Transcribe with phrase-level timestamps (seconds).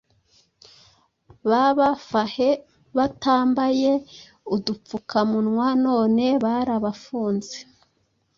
[1.49, 2.49] Baba fahe
[2.97, 3.91] batambaye
[4.55, 7.57] udupfuka munwa none barabafunze